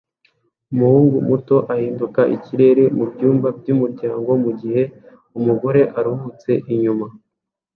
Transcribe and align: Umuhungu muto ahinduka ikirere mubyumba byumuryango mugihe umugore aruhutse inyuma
Umuhungu 0.71 1.17
muto 1.29 1.55
ahinduka 1.73 2.21
ikirere 2.35 2.83
mubyumba 2.97 3.47
byumuryango 3.59 4.29
mugihe 4.43 4.81
umugore 5.37 5.81
aruhutse 5.97 6.51
inyuma 6.73 7.07